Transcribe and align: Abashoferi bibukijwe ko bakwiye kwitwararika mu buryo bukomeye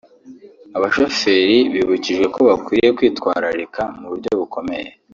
Abashoferi 0.77 1.57
bibukijwe 1.73 2.25
ko 2.33 2.39
bakwiye 2.49 2.87
kwitwararika 2.97 3.81
mu 3.97 4.05
buryo 4.11 4.31
bukomeye 4.39 4.89